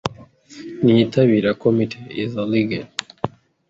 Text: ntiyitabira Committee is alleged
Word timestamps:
ntiyitabira 0.83 1.57
Committee 1.61 2.01
is 2.23 2.33
alleged 2.43 2.85